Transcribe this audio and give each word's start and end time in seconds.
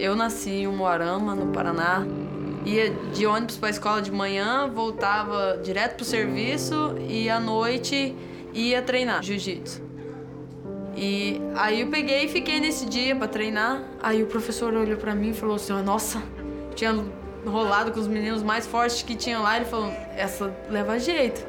Eu 0.00 0.16
nasci 0.16 0.50
em 0.50 0.66
Umuarama, 0.66 1.34
no 1.34 1.52
Paraná. 1.52 2.06
Ia 2.64 2.88
de 3.12 3.26
ônibus 3.26 3.58
para 3.58 3.68
a 3.68 3.70
escola 3.70 4.00
de 4.00 4.10
manhã, 4.10 4.66
voltava 4.66 5.60
direto 5.62 5.96
pro 5.96 6.06
serviço 6.06 6.96
e 7.06 7.28
à 7.28 7.38
noite 7.38 8.16
ia 8.54 8.80
treinar 8.80 9.22
jiu-jitsu. 9.22 9.82
E 10.96 11.38
aí 11.54 11.82
eu 11.82 11.88
peguei 11.88 12.24
e 12.24 12.28
fiquei 12.28 12.60
nesse 12.60 12.86
dia 12.86 13.14
para 13.14 13.28
treinar. 13.28 13.82
Aí 14.02 14.22
o 14.22 14.26
professor 14.26 14.72
olhou 14.72 14.96
para 14.96 15.14
mim 15.14 15.30
e 15.30 15.34
falou 15.34 15.56
assim: 15.56 15.74
"Nossa, 15.82 16.22
tinha 16.74 16.98
rolado 17.44 17.92
com 17.92 18.00
os 18.00 18.08
meninos 18.08 18.42
mais 18.42 18.66
fortes 18.66 19.02
que 19.02 19.14
tinham 19.14 19.42
lá". 19.42 19.56
Ele 19.56 19.66
falou: 19.66 19.92
"Essa 20.16 20.50
leva 20.70 20.98
jeito". 20.98 21.46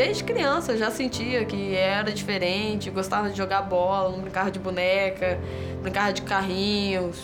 Desde 0.00 0.24
criança 0.24 0.78
já 0.78 0.90
sentia 0.90 1.44
que 1.44 1.76
era 1.76 2.10
diferente, 2.10 2.88
gostava 2.88 3.28
de 3.28 3.36
jogar 3.36 3.60
bola, 3.60 4.08
não 4.08 4.22
brincava 4.22 4.50
de 4.50 4.58
boneca, 4.58 5.38
brincava 5.82 6.10
de 6.10 6.22
carrinhos. 6.22 7.20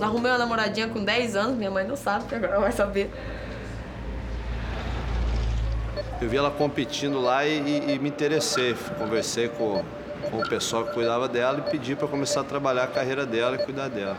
Arrumei 0.00 0.32
uma 0.32 0.38
namoradinha 0.38 0.88
com 0.88 1.04
10 1.04 1.36
anos, 1.36 1.58
minha 1.58 1.70
mãe 1.70 1.86
não 1.86 1.94
sabe, 1.94 2.24
que 2.24 2.34
agora 2.34 2.58
vai 2.58 2.72
saber. 2.72 3.10
Eu 6.22 6.26
vi 6.26 6.38
ela 6.38 6.50
competindo 6.50 7.20
lá 7.20 7.44
e, 7.44 7.58
e, 7.58 7.92
e 7.92 7.98
me 7.98 8.08
interessei. 8.08 8.74
Conversei 8.98 9.50
com, 9.50 9.84
com 10.30 10.38
o 10.38 10.48
pessoal 10.48 10.86
que 10.86 10.94
cuidava 10.94 11.28
dela 11.28 11.62
e 11.66 11.70
pedi 11.70 11.94
para 11.94 12.08
começar 12.08 12.40
a 12.40 12.44
trabalhar 12.44 12.84
a 12.84 12.86
carreira 12.86 13.26
dela 13.26 13.56
e 13.56 13.58
cuidar 13.58 13.88
dela. 13.88 14.16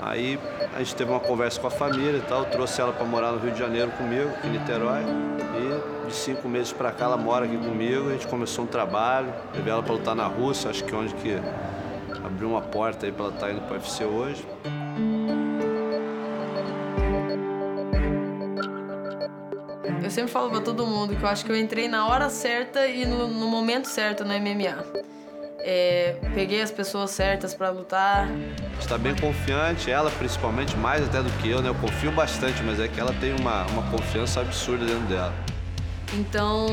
Aí 0.00 0.38
a 0.74 0.78
gente 0.78 0.94
teve 0.94 1.10
uma 1.10 1.20
conversa 1.20 1.60
com 1.60 1.66
a 1.66 1.70
família 1.70 2.18
e 2.18 2.22
tal, 2.22 2.44
trouxe 2.46 2.80
ela 2.80 2.92
para 2.92 3.04
morar 3.04 3.32
no 3.32 3.38
Rio 3.38 3.52
de 3.52 3.58
Janeiro 3.58 3.90
comigo, 3.92 4.30
em 4.44 4.50
Niterói. 4.50 5.02
E 5.04 6.08
de 6.08 6.14
cinco 6.14 6.48
meses 6.48 6.72
para 6.72 6.90
cá 6.92 7.04
ela 7.04 7.16
mora 7.16 7.44
aqui 7.44 7.56
comigo, 7.56 8.08
a 8.08 8.12
gente 8.12 8.26
começou 8.26 8.64
um 8.64 8.66
trabalho, 8.66 9.32
levei 9.54 9.72
ela 9.72 9.82
para 9.82 9.92
lutar 9.92 10.14
na 10.14 10.26
Rússia, 10.26 10.70
acho 10.70 10.84
que 10.84 10.94
é 10.94 10.96
onde 10.96 11.14
que 11.14 11.36
abriu 12.24 12.48
uma 12.48 12.62
porta 12.62 13.06
aí 13.06 13.12
para 13.12 13.26
ela 13.26 13.34
estar 13.34 13.46
tá 13.46 13.52
indo 13.52 13.60
para 13.62 13.74
o 13.74 13.76
UFC 13.76 14.04
hoje. 14.04 14.46
Eu 20.02 20.10
sempre 20.10 20.30
falo 20.30 20.50
para 20.50 20.60
todo 20.60 20.86
mundo 20.86 21.16
que 21.16 21.22
eu 21.22 21.28
acho 21.28 21.44
que 21.44 21.52
eu 21.52 21.56
entrei 21.56 21.88
na 21.88 22.06
hora 22.06 22.28
certa 22.28 22.86
e 22.86 23.06
no, 23.06 23.28
no 23.28 23.48
momento 23.48 23.86
certo 23.86 24.24
no 24.24 24.34
MMA. 24.34 24.84
É, 25.64 26.16
peguei 26.34 26.60
as 26.60 26.70
pessoas 26.70 27.12
certas 27.12 27.54
para 27.54 27.70
lutar. 27.70 28.28
Está 28.80 28.98
bem 28.98 29.14
confiante, 29.14 29.90
ela 29.90 30.10
principalmente, 30.10 30.76
mais 30.76 31.04
até 31.04 31.22
do 31.22 31.30
que 31.40 31.48
eu, 31.48 31.62
né? 31.62 31.68
Eu 31.68 31.74
confio 31.76 32.10
bastante, 32.10 32.62
mas 32.62 32.80
é 32.80 32.88
que 32.88 32.98
ela 32.98 33.14
tem 33.20 33.32
uma, 33.32 33.64
uma 33.66 33.82
confiança 33.90 34.40
absurda 34.40 34.84
dentro 34.84 35.06
dela. 35.06 35.32
Então, 36.14 36.66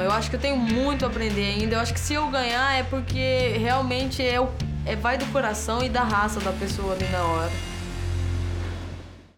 eu 0.00 0.10
acho 0.12 0.30
que 0.30 0.36
eu 0.36 0.40
tenho 0.40 0.56
muito 0.56 1.04
a 1.04 1.08
aprender 1.08 1.54
ainda. 1.54 1.76
Eu 1.76 1.80
acho 1.80 1.92
que 1.92 2.00
se 2.00 2.14
eu 2.14 2.28
ganhar 2.28 2.78
é 2.78 2.82
porque 2.82 3.56
realmente 3.58 4.22
é, 4.22 4.40
o, 4.40 4.48
é 4.86 4.94
vai 4.94 5.18
do 5.18 5.26
coração 5.26 5.82
e 5.82 5.88
da 5.88 6.02
raça 6.02 6.38
da 6.40 6.52
pessoa 6.52 6.94
ali 6.94 7.06
na 7.06 7.22
hora. 7.24 7.73